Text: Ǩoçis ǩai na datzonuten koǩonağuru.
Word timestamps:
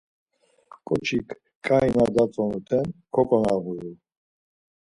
Ǩoçis 0.87 1.27
ǩai 1.65 1.87
na 1.95 2.05
datzonuten 2.15 2.87
koǩonağuru. 3.13 3.91